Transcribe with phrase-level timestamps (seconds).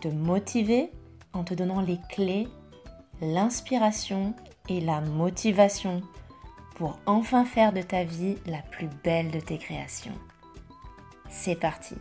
[0.00, 0.90] te motiver
[1.32, 2.48] en te donnant les clés,
[3.20, 4.34] l'inspiration
[4.68, 6.02] et la motivation
[6.76, 10.14] pour enfin faire de ta vie la plus belle de tes créations.
[11.28, 11.96] C'est parti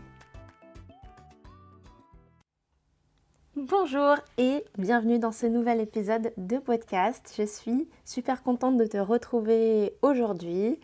[3.56, 7.34] Bonjour et bienvenue dans ce nouvel épisode de podcast.
[7.36, 10.80] Je suis super contente de te retrouver aujourd'hui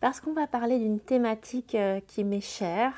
[0.00, 2.92] parce qu'on va parler d'une thématique euh, qui m'est chère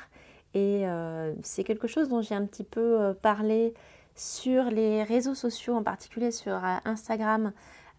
[0.53, 3.73] et euh, c'est quelque chose dont j'ai un petit peu euh, parlé
[4.15, 7.51] sur les réseaux sociaux, en particulier sur Instagram,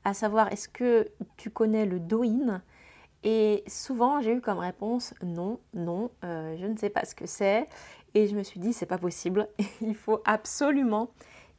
[0.04, 2.62] à savoir est-ce que tu connais le Douyin
[3.24, 7.66] et souvent j'ai eu comme réponse non, non, je ne sais pas ce que c'est.
[8.14, 9.48] Et je me suis dit, c'est pas possible,
[9.80, 11.10] il faut absolument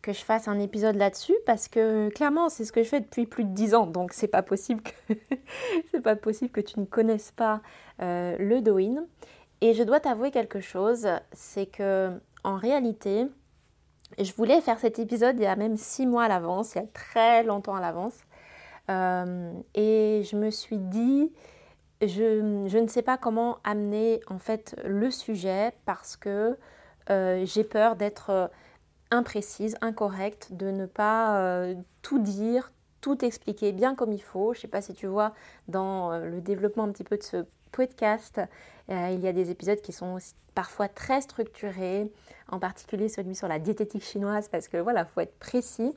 [0.06, 3.26] que je fasse un épisode là-dessus parce que clairement c'est ce que je fais depuis
[3.26, 3.88] plus de 10 ans.
[3.88, 5.16] Donc c'est pas possible que
[5.92, 7.62] c'est pas possible que tu ne connaisses pas
[8.02, 9.06] euh, le Douyin
[9.66, 12.12] et je dois t'avouer quelque chose c'est que
[12.44, 13.26] en réalité
[14.20, 16.82] je voulais faire cet épisode il y a même 6 mois à l'avance il y
[16.82, 18.14] a très longtemps à l'avance
[18.92, 21.32] euh, et je me suis dit
[22.02, 26.60] je, ne sais pas comment amener en fait le sujet parce que
[27.10, 28.52] euh, j'ai peur d'être
[29.10, 32.72] imprécise, incorrecte, de ne pas euh, tout dire,
[33.02, 34.54] tout expliquer bien comme il faut.
[34.54, 35.34] Je ne sais pas si tu vois
[35.68, 37.46] dans le développement un petit peu de ce
[37.76, 38.42] podcast,
[38.90, 40.18] il y a des épisodes qui sont
[40.54, 42.10] parfois très structurés,
[42.50, 45.94] en particulier celui sur la diététique chinoise parce que voilà, faut être précis.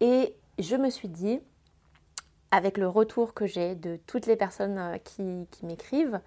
[0.00, 1.40] Et je me suis dit,
[2.52, 6.20] avec le retour que j'ai de toutes les personnes euh, qui, m'écrivent,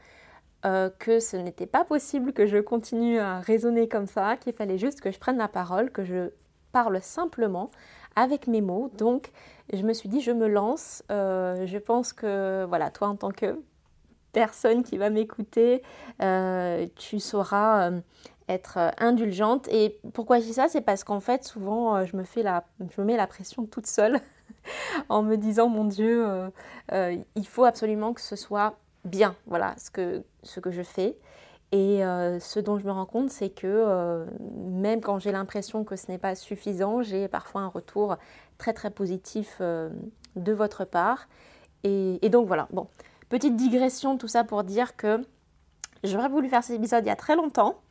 [0.65, 4.79] euh, que ce n'était pas possible que je continue à raisonner comme ça, qu'il fallait
[4.79, 6.31] juste que je prenne la parole, que je
[6.71, 7.69] parle simplement
[8.15, 8.91] avec mes mots.
[8.97, 9.31] Donc,
[9.71, 11.03] je me suis dit, je me lance.
[11.11, 13.59] Euh, je pense que, voilà, toi en tant que
[14.35, 15.81] personne qui va m'écouter,
[16.95, 17.91] tu sauras
[18.47, 19.67] être indulgente.
[19.69, 20.67] Et pourquoi je dis ça?
[20.67, 22.65] C'est parce qu'en fait, souvent, je me, fais la,
[22.95, 24.19] je me mets la pression toute seule
[25.09, 26.49] en me disant mon Dieu, euh,
[26.91, 31.17] euh, il faut absolument que ce soit bien, voilà ce que, ce que je fais.
[31.71, 34.25] Et euh, ce dont je me rends compte, c'est que
[34.69, 38.17] même quand j'ai l'impression que ce n'est pas suffisant, j'ai parfois un retour
[38.57, 41.27] très très positif de votre part.
[41.83, 42.87] Et, donc voilà, bon,
[43.29, 45.25] petite digression, tout ça pour dire que
[46.03, 47.81] j'aurais voulu faire cet épisode il y a très longtemps.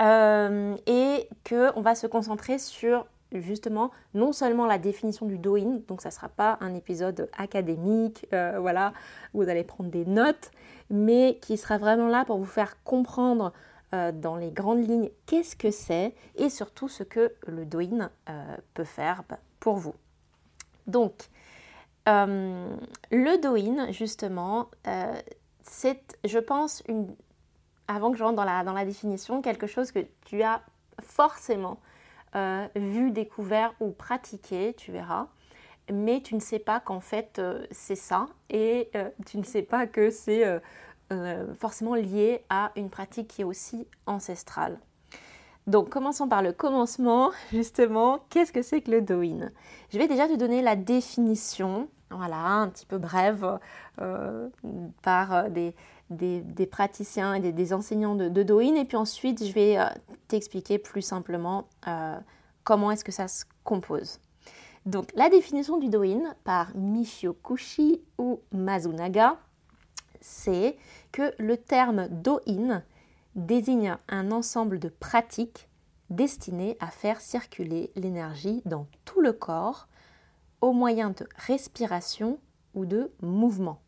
[0.00, 3.06] et qu'on va se concentrer sur
[3.40, 8.26] justement non seulement la définition du Douyin, donc ça ne sera pas un épisode académique,
[8.32, 8.92] euh, voilà,
[9.32, 10.50] où vous allez prendre des notes,
[10.90, 13.52] mais qui sera vraiment là pour vous faire comprendre
[13.94, 18.84] euh, dans les grandes lignes qu'est-ce que c'est et surtout ce que le euh, peut
[18.84, 19.22] faire
[19.60, 19.94] pour vous.
[20.86, 21.28] Donc,
[22.06, 24.70] le Douyin, justement,
[25.62, 26.82] c'est, je pense,
[27.88, 30.62] avant que je rentre dans la, définition, quelque chose que tu as
[31.00, 31.78] forcément
[32.34, 35.28] euh, vu, découvert ou pratiqué, tu verras.
[35.92, 39.62] Mais tu ne sais pas qu'en fait euh, c'est ça et euh, tu ne sais
[39.62, 40.44] pas que c'est
[41.58, 44.78] forcément lié à une pratique qui est aussi ancestrale.
[45.66, 49.50] Donc commençons par le commencement, justement, qu'est-ce que c'est que le Douyin
[49.90, 53.58] Je vais déjà te donner la définition, voilà, un petit peu brève,
[55.02, 55.74] par des,
[56.12, 59.84] des, praticiens et des, enseignants de, de, et puis ensuite je vais euh,
[60.28, 62.18] t'expliquer plus simplement euh,
[62.64, 64.20] comment est-ce que ça se compose.
[64.86, 69.38] Donc la définition du Douyin par Michio Kushi ou Mazunaga,
[70.20, 70.76] c'est
[71.12, 72.82] que le terme Douyin
[73.34, 75.68] désigne un ensemble de pratiques
[76.10, 79.88] destinées à faire circuler l'énergie dans tout le corps
[80.60, 82.38] au moyen de respiration
[82.74, 83.80] ou de mouvement.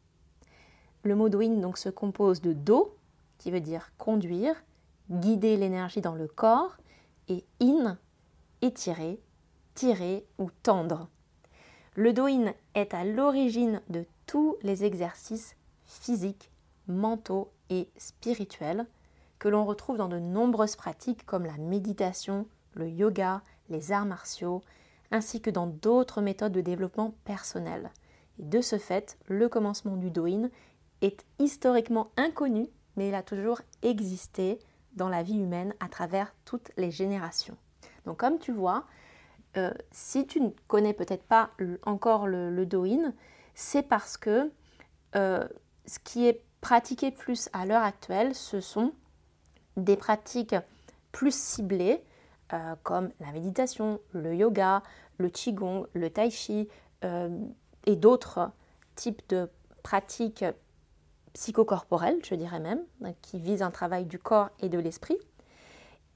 [1.03, 2.97] Le mot Douyin donc se compose de Do,
[3.39, 4.65] qui veut dire conduire,
[5.11, 6.77] guider l'énergie dans le corps,
[7.29, 7.99] et In,
[8.63, 9.21] étirer,
[9.75, 11.09] tirer ou tendre.
[11.95, 16.51] Le Douyin est à l'origine de tous les exercices physiques,
[16.89, 18.87] mentaux et spirituels
[19.45, 24.63] que l'on retrouve dans de nombreuses pratiques comme la méditation, le yoga, les arts martiaux,
[25.11, 27.91] ainsi que dans d'autres méthodes de développement personnel.
[28.39, 30.49] Et de ce fait, le commencement du Douyin
[31.03, 34.59] est historiquement inconnu, mais il a toujours existé
[34.95, 37.59] dans la vie humaine à travers toutes les générations.
[38.07, 38.87] Donc comme tu vois,
[39.59, 41.51] euh, si tu ne connais peut-être pas
[41.85, 42.67] encore le, le
[43.55, 44.51] c'est parce que
[45.17, 45.47] euh,
[45.85, 48.95] ce qui est pratiqué plus à l'heure actuelle, ce sont
[49.77, 50.57] des pratiques
[51.13, 52.03] plus ciblées,
[52.53, 54.83] euh, comme la méditation, le yoga,
[55.19, 56.69] le qigong, le tai chi
[57.87, 58.51] et d'autres
[58.97, 59.51] types de
[59.83, 60.47] pratiques
[61.35, 62.83] psychocorporelles, je dirais même,
[63.21, 65.19] qui visent un travail du corps et de l'esprit.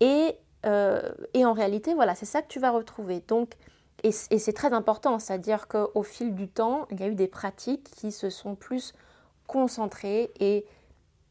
[0.00, 3.22] Et euh, en réalité, voilà, c'est ça que tu vas retrouver.
[3.28, 3.54] Donc,
[4.04, 7.90] et, c'est très important, c'est-à-dire qu'au fil du temps, il y a eu des pratiques
[7.90, 8.94] qui se sont plus
[9.46, 10.64] concentrées et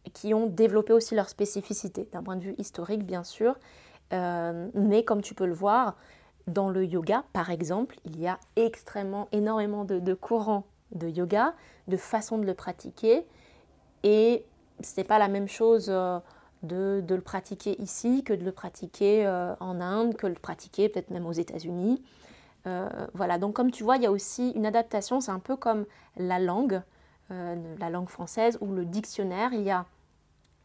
[0.09, 3.55] qui ont développé aussi leur spécificité, d'un point de vue historique, bien sûr.
[4.13, 5.95] Euh, mais comme tu peux le voir,
[6.47, 11.53] dans le yoga, par exemple, il y a extrêmement, énormément de, courants de yoga,
[11.87, 13.25] de façons de le pratiquer.
[14.03, 14.45] Et
[14.81, 15.87] ce n'est pas la même chose.
[15.89, 16.19] Euh,
[16.63, 20.89] de, le pratiquer ici que de le pratiquer euh, en Inde, que de le pratiquer
[20.89, 22.03] peut-être même aux États-Unis.
[23.13, 25.85] Voilà, donc comme tu vois, il y a aussi une adaptation, c'est un peu comme
[26.17, 26.81] la langue,
[27.29, 29.53] la langue française ou le dictionnaire.
[29.53, 29.85] Il y a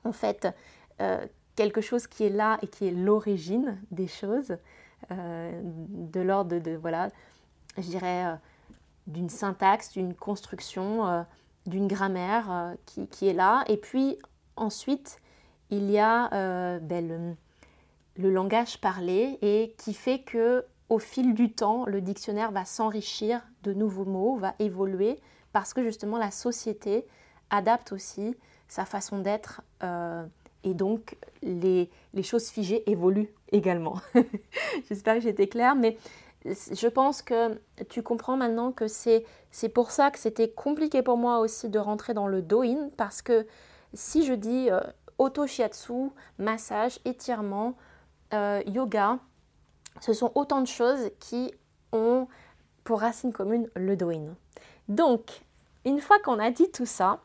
[0.05, 0.49] en fait
[1.57, 4.57] quelque chose qui est là et qui est l'origine des choses,
[5.11, 7.09] de l'ordre de, voilà,
[7.77, 8.39] je dirais,
[9.09, 11.25] d'une syntaxe, d'une construction,
[11.67, 13.65] d'une grammaire qui, est là.
[13.67, 14.19] Et puis
[14.57, 15.21] ensuite,
[15.73, 17.37] il y a euh, ben,
[18.17, 23.41] le, langage parlé et qui fait que au fil du temps, le dictionnaire va s'enrichir
[23.63, 25.19] de nouveaux mots, va évoluer
[25.53, 27.07] parce que justement la société
[27.49, 28.37] adapte aussi
[28.73, 30.25] sa façon d'être euh,
[30.65, 31.91] et donc les,
[32.23, 34.01] choses figées évoluent également.
[34.89, 35.99] J'espère que j'étais claire, mais
[36.47, 37.61] je pense que
[37.91, 39.27] tu comprends maintenant que c'est
[39.75, 43.47] pour ça que c'était compliqué pour moi aussi de rentrer dans le doin parce que
[43.93, 44.81] si je dis euh,
[45.19, 47.77] auto-shiatsu, massage, étirement,
[48.33, 49.19] euh, yoga.
[50.01, 51.53] Ce sont autant de choses qui
[51.93, 52.27] ont
[52.85, 54.35] pour racine commune le doin.
[54.89, 55.43] Donc,
[55.85, 57.21] une fois qu'on a dit tout ça,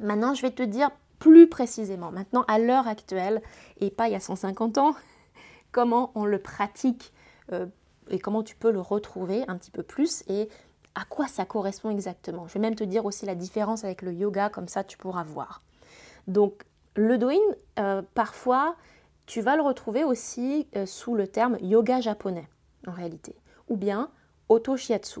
[0.00, 3.42] maintenant je vais te dire plus précisément, maintenant à l'heure actuelle,
[3.80, 4.94] et pas il y a 150 ans,
[5.72, 7.12] comment on le pratique
[7.52, 7.66] euh,
[8.08, 10.48] et comment tu peux le retrouver un petit peu plus et
[10.94, 12.48] à quoi ça correspond exactement.
[12.48, 15.22] Je vais même te dire aussi la différence avec le yoga, comme ça tu pourras
[15.22, 15.62] voir.
[16.26, 16.64] Donc
[16.96, 17.36] le doin,
[17.78, 18.76] euh, parfois,
[19.26, 22.48] tu vas le retrouver aussi euh, sous le terme yoga japonais,
[22.86, 23.36] en réalité,
[23.68, 24.10] ou bien
[24.48, 25.20] auto-shiatsu.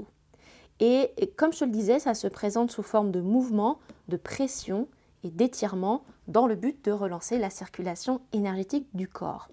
[0.80, 3.78] Et, comme je te le disais, ça se présente sous forme de mouvement,
[4.08, 4.88] de pression
[5.22, 9.48] et d'étirement dans le but de relancer la circulation énergétique du corps.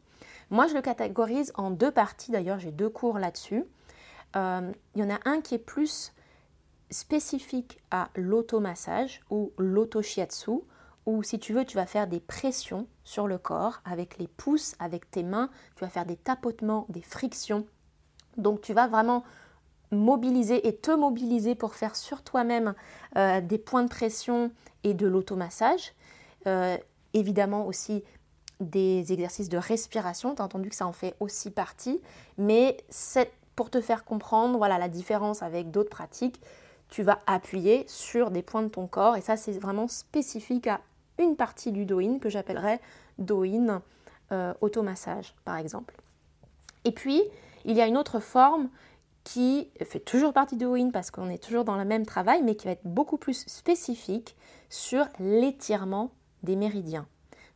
[0.49, 3.65] Moi, je le catégorise en deux parties, d'ailleurs, j'ai deux cours là-dessus.
[4.37, 6.13] Euh, il y en a un qui est plus
[6.89, 10.61] spécifique à l'automassage ou l'auto-shiatsu,
[11.05, 14.75] ou si tu veux, tu vas faire des pressions sur le corps avec les pouces,
[14.79, 17.65] avec tes mains, tu vas faire des tapotements, des frictions.
[18.37, 19.23] Donc tu vas vraiment
[19.91, 22.73] mobiliser et te mobiliser pour faire sur toi-même
[23.17, 24.51] euh, des points de pression
[24.83, 25.93] et de l'automassage.
[26.45, 26.77] Euh,
[27.13, 28.03] évidemment aussi
[28.59, 32.01] des exercices de respiration, tu as entendu que ça en fait aussi partie,
[32.37, 32.77] mais
[33.55, 36.41] pour te faire comprendre voilà, la différence avec d'autres pratiques,
[36.89, 40.79] tu vas appuyer sur des points de ton corps et ça c'est vraiment spécifique à
[41.19, 42.79] une partie du doin que j'appellerais
[43.19, 43.81] doin
[44.31, 45.95] euh, automassage par exemple.
[46.85, 47.21] Et puis,
[47.65, 48.69] il y a une autre forme
[49.27, 52.55] qui fait toujours partie du doin parce qu'on est toujours dans le même travail, mais
[52.55, 54.37] qui va être beaucoup plus spécifique
[54.69, 56.11] sur l'étirement
[56.43, 57.05] des méridiens.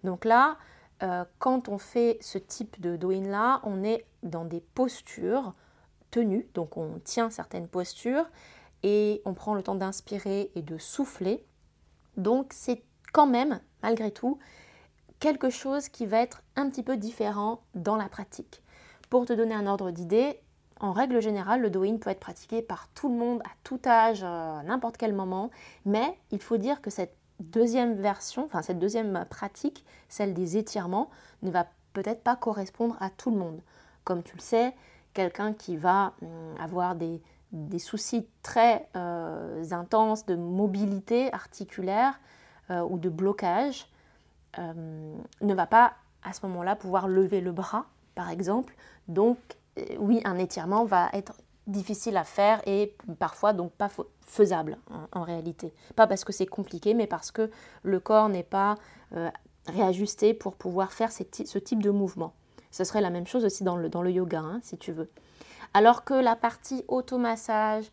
[0.03, 0.57] Donc là,
[1.01, 5.53] euh, quand on fait ce type de doin là, on est dans des postures
[6.09, 8.29] tenues, donc on tient certaines postures
[8.83, 11.45] et on prend le temps d'inspirer et de souffler.
[12.17, 14.39] Donc c'est quand même, malgré tout,
[15.21, 18.61] quelque chose qui va être un petit peu différent dans la pratique.
[19.09, 20.41] Pour te donner un ordre d'idée,
[20.81, 24.23] en règle générale, le Doin peut être pratiqué par tout le monde, à tout âge,
[24.23, 25.51] euh, à n'importe quel moment,
[25.85, 31.09] mais il faut dire que cette deuxième version, enfin cette deuxième pratique, celle des étirements,
[31.41, 33.61] ne va peut-être pas correspondre à tout le monde.
[34.03, 34.73] Comme tu le sais,
[35.13, 37.21] quelqu'un qui va hum, avoir des,
[37.79, 42.19] soucis très euh, intenses de mobilité articulaire,
[42.71, 43.87] euh, ou de blocage
[44.59, 47.85] euh, ne va pas à ce moment-là pouvoir lever le bras,
[48.15, 48.75] par exemple.
[49.07, 49.55] Donc, euh,
[49.99, 51.33] oui, un étirement va être
[51.67, 53.89] difficile à faire et parfois donc pas
[54.25, 54.77] faisable
[55.13, 55.73] en, réalité.
[55.95, 57.49] Pas parce que c'est compliqué, mais parce que
[57.83, 58.75] le corps n'est pas
[59.67, 62.33] réajusté pour pouvoir faire ce type de mouvement.
[62.71, 65.09] Ce serait la même chose aussi dans le, dans le yoga, hein, si tu veux.
[65.73, 67.91] Alors que la partie automassage,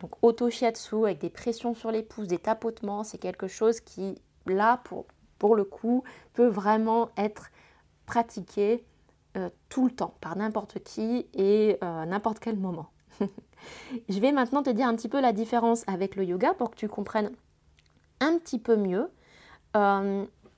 [0.00, 4.80] donc auto-shiatsu avec des pressions sur les pouces, des tapotements, c'est quelque chose qui, là,
[4.84, 5.06] pour,
[5.38, 7.50] pour le coup, peut vraiment être
[8.06, 8.84] pratiqué
[9.36, 12.90] euh, tout le temps, par n'importe qui et à n'importe quel moment.
[14.08, 16.76] Je vais maintenant te dire un petit peu la différence avec le yoga pour que
[16.76, 17.30] tu comprennes
[18.20, 19.10] un petit peu mieux.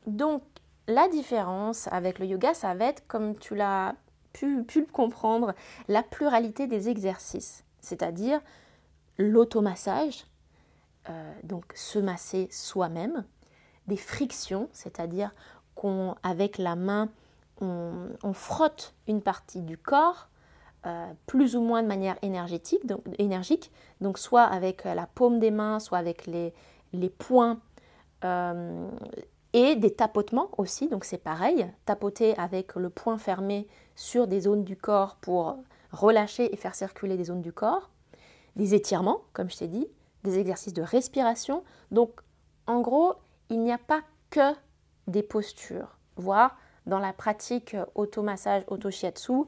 [0.06, 0.42] donc,
[0.86, 3.94] la différence avec le yoga, ça va être, comme tu l'as
[4.32, 5.54] pu, le comprendre,
[5.88, 8.40] la pluralité des exercices, c'est-à-dire
[9.16, 10.26] l'automassage,
[11.08, 13.24] euh, donc se masser soi-même,
[13.86, 15.32] des frictions, c'est-à-dire
[15.74, 17.08] qu'avec la main,
[17.60, 20.28] on, frotte une partie du corps,
[20.86, 23.70] euh, plus ou moins de manière énergétique, donc, énergique,
[24.16, 26.52] soit avec la paume des mains, soit avec les,
[26.92, 27.60] les poings,
[28.24, 28.88] euh,
[29.54, 34.64] et des tapotements aussi, donc c'est pareil, tapoter avec le poing fermé sur des zones
[34.64, 35.56] du corps pour
[35.92, 37.90] relâcher et faire circuler des zones du corps,
[38.56, 39.86] des étirements, comme je t'ai dit,
[40.24, 41.62] des exercices de respiration.
[41.92, 42.20] Donc,
[42.66, 43.14] en gros,
[43.48, 44.54] il n'y a pas que
[45.06, 46.56] des postures, voire
[46.86, 49.44] dans la pratique automassage, auto-shiatsu,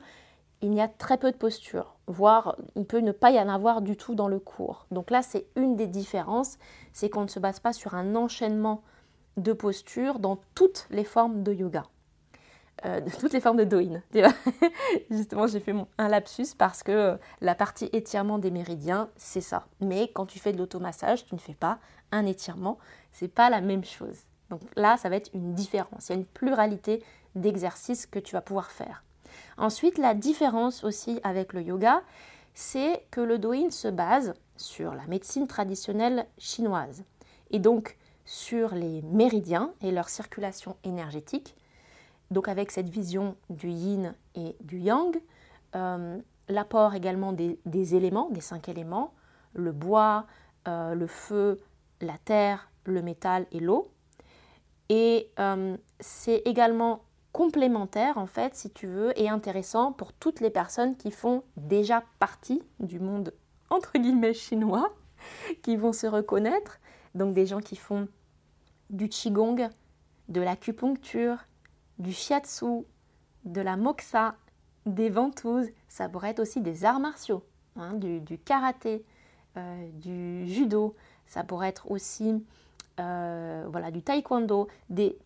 [0.62, 3.82] il y a très peu de postures, voire il peut ne pas y en avoir
[3.82, 4.86] du tout dans le cours.
[4.90, 6.58] Donc là, c'est une des différences,
[6.92, 8.82] c'est qu'on ne se base pas sur un enchaînement
[9.36, 11.84] de postures dans toutes les formes de yoga.
[12.84, 14.02] Euh, de toutes les formes de doin.
[15.10, 19.66] Justement, j'ai fait un lapsus parce que euh, la partie étirement des méridiens, c'est ça.
[19.80, 21.78] Mais quand tu fais de l'automassage, tu ne fais pas
[22.12, 22.76] un étirement,
[23.12, 24.18] c'est pas la même chose.
[24.50, 26.08] Donc là, ça va être une différence.
[26.08, 27.02] Il y a une pluralité
[27.34, 29.02] d'exercices que tu vas pouvoir faire.
[29.58, 32.02] Ensuite, la différence aussi avec le yoga,
[32.54, 37.04] c'est que le doin se base sur la médecine traditionnelle chinoise
[37.50, 41.54] et donc sur les méridiens et leur circulation énergétique
[42.30, 45.16] donc avec cette vision du yin et du yang,
[45.74, 49.12] euh, l'apport également des, éléments, des cinq éléments,
[49.54, 50.26] le bois,
[50.68, 51.60] euh, le feu,
[52.00, 53.90] la terre, le métal et l'eau.
[54.88, 57.02] Et euh, c'est également
[57.32, 62.02] complémentaire en fait, si tu veux, et intéressant pour toutes les personnes qui font déjà
[62.18, 63.32] partie du monde
[63.70, 64.94] entre guillemets chinois,
[65.62, 66.78] qui vont se reconnaître.
[67.14, 68.08] Donc des gens qui font
[68.90, 69.68] du qigong,
[70.28, 71.38] de l'acupuncture,
[71.98, 72.84] du shiatsu,
[73.44, 74.36] de la moxa,
[74.86, 77.42] des ventouses, ça pourrait être aussi des arts martiaux,
[77.76, 79.04] hein, du, karaté,
[79.56, 80.94] euh, du judo,
[81.26, 82.44] ça pourrait être aussi
[83.00, 85.18] euh, voilà, du taekwondo, des,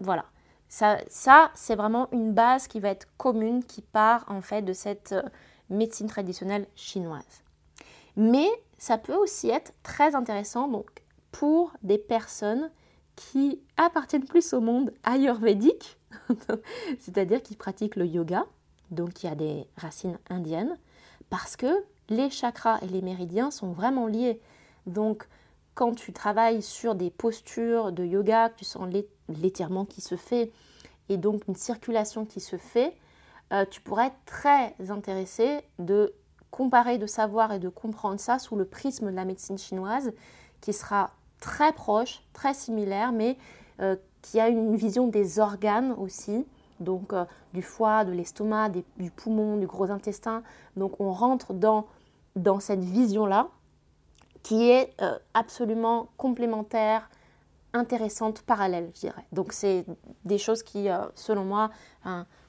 [0.00, 0.24] voilà.
[0.68, 4.72] Ça, ça c'est vraiment une base qui va être commune, qui part en fait de
[4.72, 5.22] cette euh,
[5.70, 7.42] médecine traditionnelle chinoise.
[8.16, 10.90] Mais ça peut aussi être très intéressant donc,
[11.32, 12.70] pour des personnes
[13.16, 15.98] qui appartiennent plus au monde ayurvédique,
[16.98, 18.44] c'est-à-dire qui pratiquent le yoga,
[18.90, 20.78] donc y a des racines indiennes,
[21.30, 24.40] parce que les chakras et les méridiens sont vraiment liés.
[24.86, 25.28] Donc
[25.78, 28.88] quand tu travailles sur des postures de yoga, tu sens
[29.28, 30.50] l'étirement qui se fait
[31.08, 32.96] et donc une circulation qui se fait,
[33.52, 36.12] euh, tu pourrais être très intéressé de
[36.50, 40.10] comparer, de savoir et de comprendre ça sous le prisme de la médecine chinoise
[40.60, 43.38] qui sera très proche, très similaire, mais
[43.80, 46.44] euh, qui a une vision des organes aussi,
[46.80, 50.42] donc euh, du foie, de l'estomac, du poumon, du gros intestin.
[50.76, 51.86] Donc on rentre dans,
[52.34, 53.50] dans cette vision-là
[54.48, 57.10] qui est euh, absolument complémentaire,
[57.74, 59.26] intéressante, parallèle, je dirais.
[59.30, 59.84] Donc c'est
[60.24, 61.68] des choses qui, selon moi,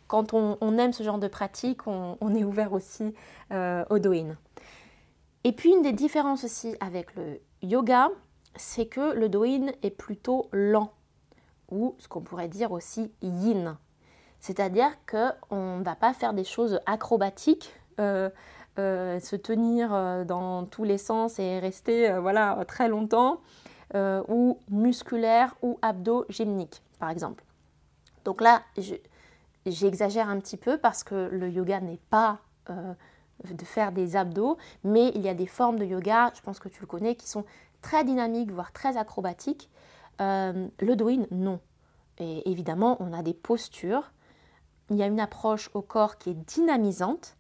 [0.07, 3.13] quand on, aime ce genre de pratique, on, est ouvert aussi
[3.51, 4.37] au doin.
[5.43, 8.07] Et puis une des différences aussi avec le yoga,
[8.55, 10.93] c'est que le doin est plutôt lent,
[11.69, 13.77] ou ce qu'on pourrait dire aussi yin.
[14.39, 18.29] C'est-à-dire qu'on ne va pas faire des choses acrobatiques, euh,
[18.79, 23.41] euh, se tenir euh, dans tous les sens et rester voilà, très longtemps,
[23.95, 27.43] ou musculaire ou abdo-gymnique, par exemple.
[28.24, 28.62] Donc là,
[29.65, 35.12] j'exagère un petit peu parce que le yoga n'est pas de faire des abdos, mais
[35.15, 37.45] il y a des formes de yoga, je pense que tu le connais, qui sont
[37.81, 39.69] très dynamique, voire très acrobatique.
[40.21, 41.59] Euh, le Douyin, non.
[42.17, 44.12] Et évidemment, on a des postures.
[44.89, 47.38] Il y a une approche au corps qui est dynamisante,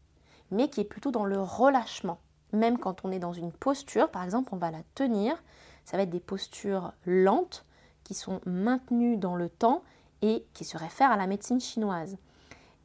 [0.51, 2.19] mais qui est plutôt dans le relâchement.
[2.53, 5.41] Même quand on est dans une posture, par exemple, on va la tenir.
[5.85, 7.65] Ça va être des postures lentes
[8.03, 9.83] qui sont maintenues dans le temps
[10.21, 12.17] et qui se réfèrent à la médecine chinoise.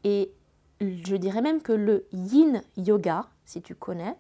[0.05, 0.33] Et
[0.81, 4.17] je dirais même que le yin yoga, si tu connais,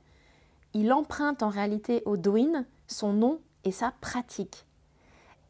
[0.73, 4.67] il emprunte en réalité au Douyin son nom et sa pratique.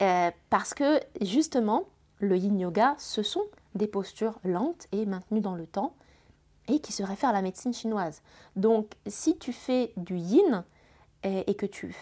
[0.03, 1.85] Euh, parce que justement,
[2.19, 5.95] le yin yoga, ce sont des postures lentes et maintenues dans le temps
[6.69, 8.23] et qui se réfèrent à la médecine chinoise.
[8.57, 10.65] Donc, si tu fais du yin
[11.23, 11.95] et, que tu,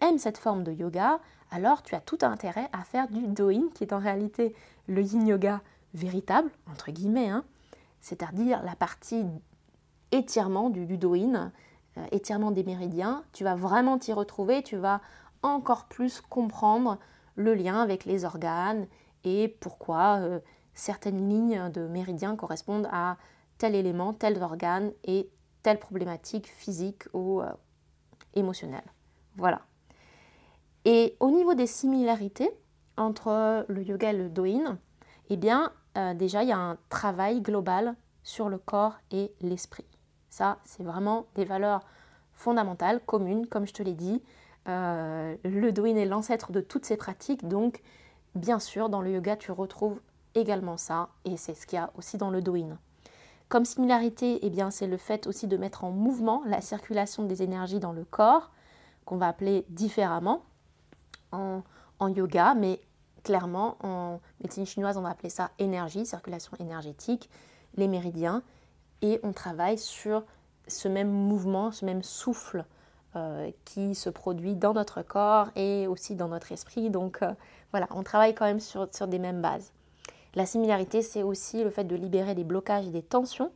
[0.00, 1.20] aimes cette forme de yoga,
[1.50, 4.54] alors tu as tout intérêt à faire du doin, qui est en réalité
[4.86, 5.60] le yin yoga
[5.94, 7.44] véritable, entre guillemets, hein,
[8.00, 9.24] c'est-à-dire la partie
[10.12, 11.52] étirement du, du doin,
[11.98, 13.24] euh, étirement des méridiens.
[13.32, 15.00] Tu vas vraiment t'y retrouver, tu vas
[15.42, 16.98] encore plus comprendre
[17.34, 18.86] le lien avec les organes
[19.24, 20.40] et pourquoi euh,
[20.74, 23.16] certaines lignes de méridiens correspondent à
[23.58, 25.28] tel élément, tel organe et
[25.62, 27.50] telle problématique physique ou euh,
[28.34, 28.84] émotionnelle.
[29.36, 29.60] Voilà.
[30.84, 32.50] Et au niveau des similarités
[32.96, 34.78] entre le yoga et le doin,
[35.30, 39.84] eh bien, euh, déjà, il y a un travail global sur le corps et l'esprit.
[40.30, 41.82] Ça, c'est vraiment des valeurs
[42.32, 44.22] fondamentales, communes, comme je te l'ai dit.
[44.68, 47.80] Euh, le doin est l'ancêtre de toutes ces pratiques, donc
[48.34, 50.00] bien sûr, dans le yoga, tu retrouves
[50.34, 52.78] également ça, et c'est ce qu'il y a aussi dans le doin.
[53.48, 57.42] Comme similarité, eh bien, c'est le fait aussi de mettre en mouvement la circulation des
[57.42, 58.50] énergies dans le corps,
[59.06, 60.42] qu'on va appeler différemment
[61.32, 61.62] en,
[62.14, 62.80] yoga, mais
[63.24, 67.30] clairement en médecine chinoise, on va appeler ça énergie, circulation énergétique,
[67.76, 68.42] les méridiens,
[69.00, 70.24] et on travaille sur
[70.66, 72.66] ce même mouvement, ce même souffle
[73.16, 76.90] euh, qui se produit dans notre corps et aussi dans notre esprit.
[76.90, 77.32] Donc euh,
[77.70, 79.72] voilà, on travaille quand même sur des mêmes bases.
[80.34, 83.50] La similarité, c'est aussi le fait de libérer des blocages et des tensions.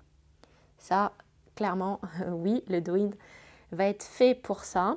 [0.78, 1.12] Ça,
[1.54, 2.00] clairement,
[2.30, 3.10] oui, le Doin
[3.72, 4.96] va être fait pour ça.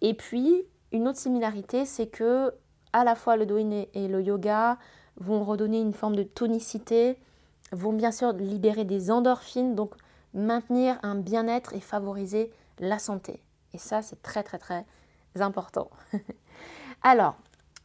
[0.00, 2.52] Et puis, une autre similarité, c'est que
[2.92, 4.78] à la fois le Doin et le yoga
[5.16, 7.18] vont redonner une forme de tonicité,
[7.72, 9.94] vont bien sûr libérer des endorphines, donc
[10.32, 13.42] maintenir un bien-être et favoriser la santé.
[13.72, 14.84] Et ça, c'est très très très
[15.36, 15.90] important.
[17.02, 17.34] Alors,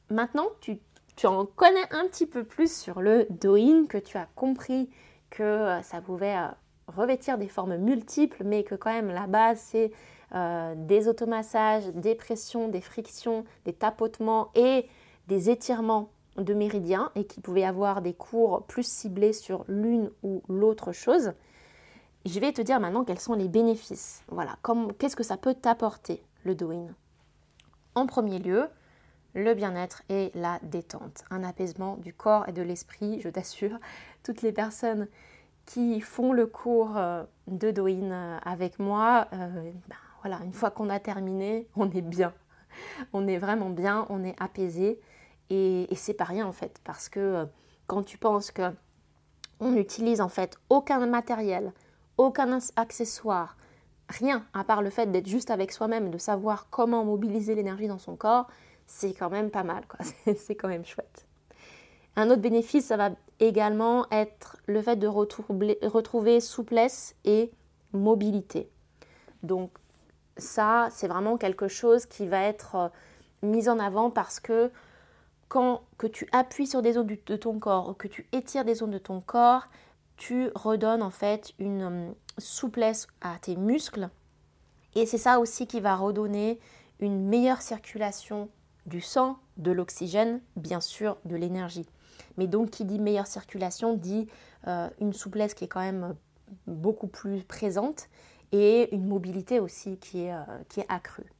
[0.10, 0.80] maintenant, tu,
[1.20, 4.90] tu, en connais un petit peu plus sur le Doin, que tu as compris
[5.30, 6.48] que euh, ça pouvait euh,
[6.88, 9.92] revêtir des formes multiples, mais que quand même la base, c'est
[10.34, 14.88] euh, des automassages, des pressions, des frictions, des tapotements et
[15.28, 20.42] des étirements de méridiens et qui pouvaient avoir des cours plus ciblés sur l'une ou
[20.48, 21.34] l'autre chose
[22.26, 24.24] je vais te dire maintenant quels sont les bénéfices.
[24.28, 24.58] Voilà,
[24.98, 26.88] qu'est-ce que ça peut t'apporter le doing
[27.96, 28.68] En premier lieu,
[29.34, 33.78] le bien-être et la détente, un apaisement du corps et de l'esprit, je t'assure.
[34.24, 35.08] Toutes les personnes
[35.66, 40.72] qui font le cours euh, de doing euh, avec moi, euh, ben, voilà, une fois
[40.72, 42.34] qu'on a terminé, on est bien.
[43.14, 45.00] On est vraiment bien, on est apaisé
[45.50, 47.48] et, et c'est pas rien en fait, parce que
[47.88, 48.72] quand tu penses que
[49.60, 51.74] on n'utilise en fait aucun matériel,
[52.18, 53.58] aucun accessoire,
[54.08, 57.98] rien à part le fait d'être juste avec soi-même, de savoir comment mobiliser l'énergie dans
[57.98, 58.48] son corps,
[58.90, 59.84] c'est quand même pas mal,
[60.36, 61.28] c'est quand même chouette.
[62.16, 67.52] Un autre bénéfice, ça va également être le fait de retrouver, retrouver souplesse et
[67.94, 68.68] mobilité.
[69.44, 69.72] Donc
[70.38, 72.88] ça, c'est vraiment quelque chose qui va être euh,
[73.44, 74.72] mis en avant parce que
[75.50, 78.76] quand que tu appuies sur des zones de ton corps ou que tu étires des
[78.76, 79.68] zones de ton corps,
[80.18, 84.10] tu redonnes en fait une euh, souplesse à tes muscles.
[84.96, 86.60] Et c'est ça aussi qui va redonner
[87.00, 88.50] une meilleure circulation
[88.90, 91.88] du sang, de l'oxygène, bien sûr de l'énergie.
[92.38, 94.28] Mais donc qui dit meilleure circulation dit
[94.68, 96.16] euh, une souplesse qui est quand même
[96.68, 98.10] beaucoup plus présente
[98.52, 101.32] et une mobilité aussi qui est, euh, accrue.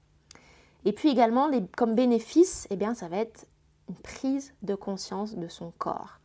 [0.86, 3.48] Et puis également, comme bénéfice, eh bien, ça va être
[3.90, 6.20] une prise de conscience de son corps.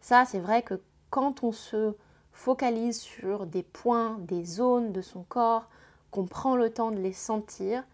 [0.00, 1.94] Ça, c'est vrai que quand on se
[2.32, 5.68] focalise sur des points, des zones de son corps,
[6.10, 7.84] qu'on prend le temps de les sentir,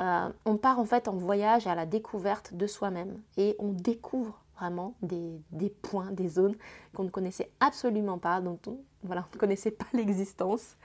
[0.00, 4.40] euh, on part en fait en voyage à la découverte de soi-même et on découvre
[4.56, 6.54] vraiment des, points, des zones
[6.94, 10.76] qu'on ne connaissait absolument pas, dont on voilà, ne connaissait pas l'existence.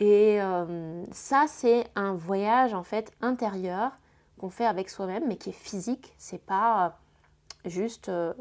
[0.00, 3.92] Et euh, ça, c'est un voyage en fait intérieur
[4.38, 6.12] qu'on fait avec soi-même, mais qui est physique.
[6.18, 6.98] C'est pas
[7.64, 8.34] juste euh,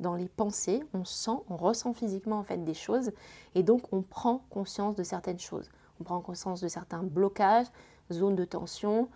[0.00, 3.10] dans les pensées, on sent, on ressent physiquement en fait des choses
[3.54, 5.68] et donc on prend conscience de certaines choses.
[6.00, 7.66] On prend conscience de certains blocages,
[8.12, 9.08] zones de tension,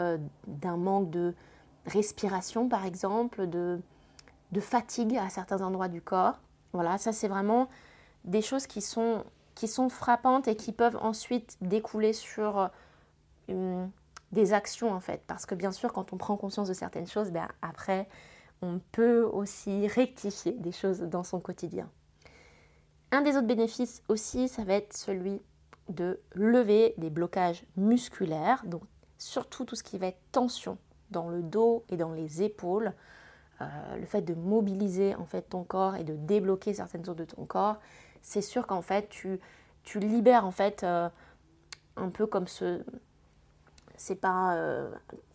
[0.00, 1.34] euh, d'un manque de
[1.86, 3.80] respiration par exemple, de,
[4.60, 6.40] fatigue à certains endroits du corps.
[6.72, 7.68] Voilà, ça c'est vraiment
[8.24, 9.24] des choses qui sont,
[9.88, 12.70] frappantes et qui peuvent ensuite découler sur
[13.50, 13.86] euh,
[14.32, 15.22] des actions en fait.
[15.26, 18.08] Parce que bien sûr quand on prend conscience de certaines choses, ben, après
[18.62, 21.88] on peut aussi rectifier des choses dans son quotidien.
[23.12, 25.42] Un des autres bénéfices aussi, ça va être celui
[25.88, 28.64] de lever des blocages musculaires,
[29.20, 30.78] surtout tout ce qui va être tension
[31.10, 32.92] dans le dos et dans les épaules.
[33.60, 37.24] Euh, le fait de mobiliser en fait ton corps et de débloquer certaines zones de
[37.26, 37.76] ton corps,
[38.22, 39.38] c'est sûr qu'en fait tu,
[39.82, 41.08] tu libères en fait euh,
[41.96, 42.82] un peu comme ce
[43.96, 44.90] c'est pas euh,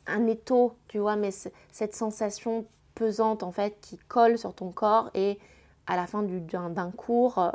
[0.07, 1.29] un étau tu vois mais
[1.71, 5.39] cette sensation pesante en fait qui colle sur ton corps et
[5.85, 7.51] à la fin d'un cours,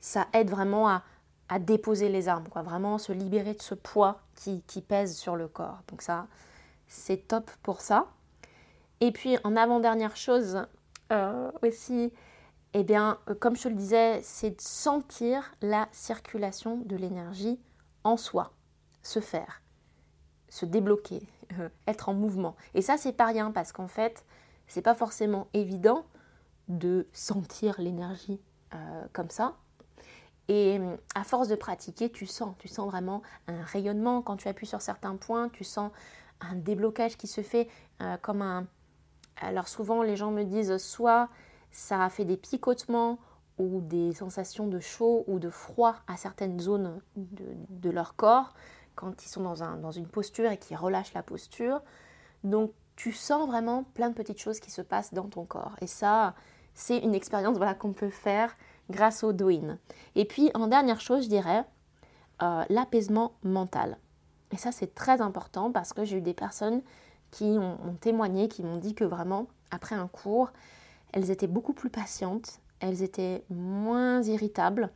[0.00, 1.02] ça aide vraiment à,
[1.60, 5.80] déposer les armes, quoi, vraiment se libérer de ce poids qui, pèse sur le corps.
[5.88, 6.26] Donc ça,
[6.86, 8.06] c'est top pour ça.
[9.00, 10.62] Et puis en avant-dernière chose
[11.12, 12.12] euh, aussi,
[12.72, 17.60] eh bien, euh, comme je te le disais, c'est de sentir la circulation de l'énergie
[18.04, 18.52] en soi,
[19.02, 19.62] se faire,
[20.48, 21.26] se débloquer,
[21.86, 22.56] être en mouvement.
[22.74, 24.24] Et ça, c'est pas rien parce qu'en fait,
[24.66, 26.04] c'est pas forcément évident
[26.68, 28.40] de sentir l'énergie
[28.74, 29.56] euh, comme ça.
[30.48, 30.80] Et
[31.14, 34.22] à force de pratiquer, tu sens, tu sens vraiment un rayonnement.
[34.22, 35.90] Quand tu appuies sur certains points, tu sens
[36.40, 37.68] un déblocage qui se fait
[38.22, 38.66] comme un.
[39.38, 41.28] Alors souvent, les gens me disent soit
[41.72, 43.18] ça fait des picotements
[43.58, 48.54] ou des sensations de chaud ou de froid à certaines zones de, leur corps
[48.94, 51.82] quand ils sont dans, un, dans une posture et qu'ils relâchent la posture.
[52.44, 55.76] Donc tu sens vraiment plein de petites choses qui se passent dans ton corps.
[55.80, 56.34] Et ça,
[56.74, 58.56] c'est une expérience voilà, qu'on peut faire
[58.90, 59.78] grâce au Douyin.
[60.14, 61.64] Et puis en dernière chose, je dirais
[62.42, 63.98] euh, l'apaisement mental.
[64.52, 66.82] Et ça, c'est très important parce que j'ai eu des personnes
[67.30, 70.52] qui ont témoigné, qui m'ont dit que vraiment, après un cours,
[71.12, 74.90] elles étaient beaucoup plus patientes, elles étaient moins irritables,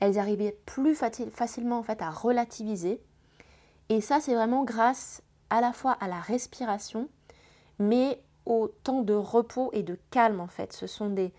[0.00, 3.00] elles arrivaient plus facilement en fait à relativiser.
[3.88, 7.08] Et ça, c'est vraiment grâce à la fois à la respiration,
[7.78, 10.72] mais au temps de repos et de calme en fait.
[10.72, 11.32] Ce sont des,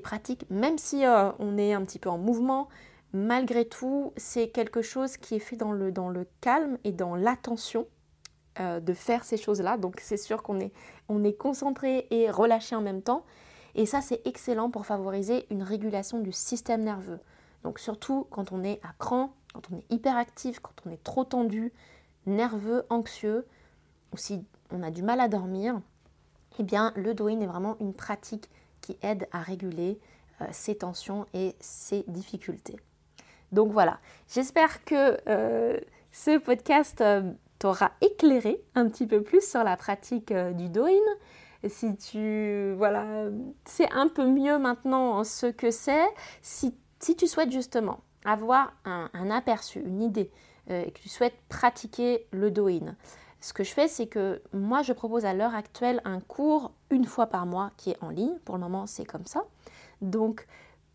[0.00, 2.68] pratiques, même si euh, on est un petit peu en mouvement,
[3.12, 7.14] malgré tout, c'est quelque chose qui est fait dans le, dans le calme et dans
[7.14, 7.86] l'attention
[8.60, 9.76] euh, de faire ces choses-là.
[9.76, 10.72] Donc c'est sûr qu'on est,
[11.08, 13.24] on est concentré et relâché en même temps.
[13.74, 17.18] Et ça, c'est excellent pour favoriser une régulation du système nerveux.
[17.64, 21.24] Donc surtout quand on est à cran, quand on est hyperactif, quand on est trop
[21.24, 21.72] tendu,
[22.26, 23.46] nerveux, anxieux,
[24.12, 25.80] ou si on a du mal à dormir,
[26.58, 28.48] eh bien le Douyin est vraiment une pratique
[28.84, 29.98] qui aide à réguler
[30.42, 32.76] euh, ses tensions et ses difficultés.
[33.52, 35.78] Donc voilà, j'espère que euh,
[36.12, 40.98] ce podcast euh, t'aura éclairé un petit peu plus sur la pratique du Douyin
[41.66, 43.30] si tu voilà,
[43.64, 46.04] c'est un peu mieux maintenant ce que c'est,
[46.42, 50.30] si, si, tu souhaites justement avoir un, aperçu, une idée,
[50.68, 52.96] et que tu souhaites pratiquer le Douyin,
[53.44, 57.04] ce que je fais, c'est que moi, je propose à l'heure actuelle un cours une
[57.04, 58.38] fois par mois qui est en ligne.
[58.46, 59.44] Pour le moment, c'est comme ça.
[60.00, 60.46] Donc,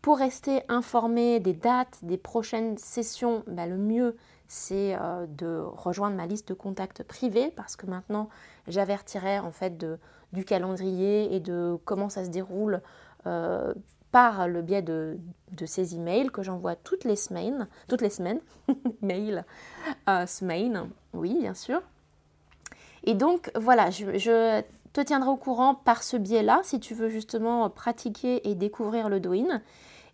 [0.02, 4.16] pour rester informé des dates, des prochaines sessions, bah, le mieux,
[4.48, 8.28] c'est euh, de rejoindre ma liste de contacts privés parce que maintenant,
[8.66, 10.00] j'avertirai en fait de,
[10.32, 12.82] du calendrier et de comment ça se déroule
[13.26, 13.72] euh,
[14.10, 15.20] par le biais de,
[15.66, 18.40] ces emails que j'envoie toutes les semaines, toutes les semaines,
[19.02, 19.44] mail,
[20.08, 21.80] euh, semaine, oui bien sûr.
[23.04, 27.70] Et donc voilà, je, te tiendrai au courant par ce biais-là si tu veux justement
[27.70, 29.62] pratiquer et découvrir le Douyin.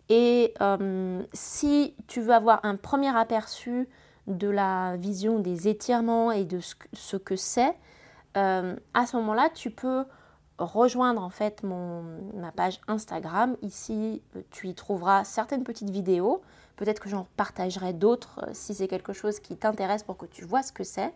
[0.09, 3.89] Et euh, si tu veux avoir un premier aperçu
[4.27, 7.75] de la vision des étirements et de ce que c'est,
[8.37, 10.05] euh, à ce moment-là, tu peux
[10.59, 13.57] rejoindre en fait ma page Instagram.
[13.63, 16.43] Ici, euh, tu y trouveras certaines petites vidéos.
[16.77, 20.63] Peut-être que j'en partagerai d'autres si c'est quelque chose qui t'intéresse pour que tu vois
[20.63, 21.13] ce que c'est.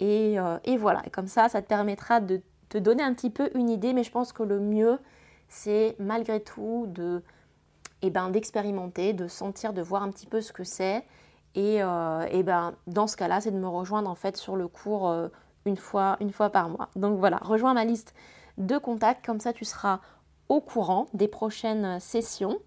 [0.00, 0.36] Et,
[0.78, 4.04] voilà, comme ça, ça te permettra de te donner un petit peu une idée, mais
[4.04, 4.98] je pense que le mieux,
[5.48, 7.22] c'est malgré tout de,
[8.02, 11.04] eh ben, d'expérimenter, de sentir, de voir un petit peu ce que c'est.
[11.54, 15.12] Et, ben, dans ce cas-là, c'est de me rejoindre en fait sur le cours
[15.66, 16.88] une fois, une fois par mois.
[16.96, 18.14] Donc voilà, rejoins ma liste
[18.58, 20.00] de contacts, comme ça tu seras
[20.48, 22.58] au courant des prochaines sessions.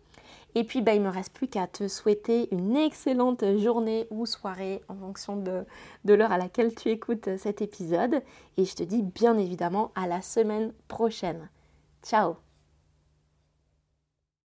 [0.55, 4.25] Et puis, bah, il ne me reste plus qu'à te souhaiter une excellente journée ou
[4.25, 5.65] soirée en fonction de,
[6.05, 8.21] de l'heure à laquelle tu écoutes cet épisode.
[8.57, 11.49] Et je te dis bien évidemment à la semaine prochaine.
[12.03, 12.42] Ciao